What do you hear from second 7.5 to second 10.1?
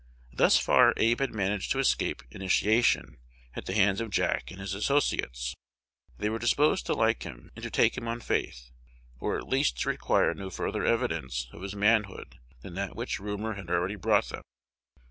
and to take him on faith, or at least to